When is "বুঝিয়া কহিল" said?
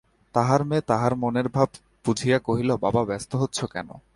2.05-2.69